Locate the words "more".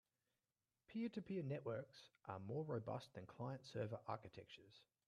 2.39-2.63